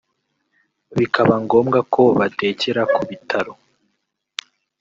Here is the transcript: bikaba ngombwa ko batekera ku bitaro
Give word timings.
bikaba 0.97 1.33
ngombwa 1.43 1.79
ko 1.93 2.03
batekera 2.19 2.81
ku 2.93 3.01
bitaro 3.09 3.53